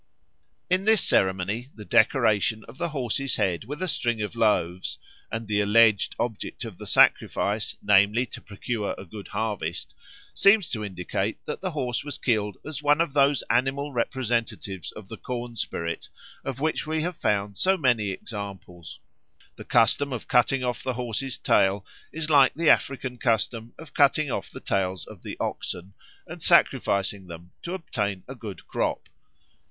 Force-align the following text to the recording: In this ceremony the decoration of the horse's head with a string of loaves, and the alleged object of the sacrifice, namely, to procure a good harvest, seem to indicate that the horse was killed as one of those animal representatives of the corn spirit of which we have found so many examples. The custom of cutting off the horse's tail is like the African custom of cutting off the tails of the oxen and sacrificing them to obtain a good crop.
In 0.67 0.85
this 0.85 1.03
ceremony 1.03 1.69
the 1.75 1.85
decoration 1.85 2.63
of 2.67 2.79
the 2.79 2.89
horse's 2.89 3.35
head 3.35 3.65
with 3.65 3.83
a 3.83 3.87
string 3.87 4.19
of 4.23 4.35
loaves, 4.35 4.97
and 5.31 5.45
the 5.47 5.61
alleged 5.61 6.15
object 6.17 6.65
of 6.65 6.79
the 6.79 6.87
sacrifice, 6.87 7.75
namely, 7.83 8.25
to 8.25 8.41
procure 8.41 8.95
a 8.97 9.05
good 9.05 9.27
harvest, 9.27 9.93
seem 10.33 10.61
to 10.61 10.83
indicate 10.83 11.37
that 11.45 11.61
the 11.61 11.69
horse 11.69 12.03
was 12.03 12.17
killed 12.17 12.57
as 12.65 12.81
one 12.81 12.99
of 12.99 13.13
those 13.13 13.43
animal 13.47 13.91
representatives 13.93 14.91
of 14.91 15.07
the 15.07 15.17
corn 15.17 15.55
spirit 15.55 16.09
of 16.43 16.59
which 16.59 16.87
we 16.87 17.03
have 17.03 17.15
found 17.15 17.55
so 17.55 17.77
many 17.77 18.09
examples. 18.09 18.99
The 19.55 19.65
custom 19.65 20.11
of 20.11 20.27
cutting 20.27 20.63
off 20.63 20.81
the 20.81 20.93
horse's 20.95 21.37
tail 21.37 21.85
is 22.11 22.27
like 22.27 22.55
the 22.55 22.71
African 22.71 23.19
custom 23.19 23.75
of 23.77 23.93
cutting 23.93 24.31
off 24.31 24.49
the 24.49 24.61
tails 24.61 25.05
of 25.05 25.21
the 25.21 25.37
oxen 25.39 25.93
and 26.25 26.41
sacrificing 26.41 27.27
them 27.27 27.51
to 27.61 27.75
obtain 27.75 28.23
a 28.27 28.33
good 28.33 28.65
crop. 28.65 29.07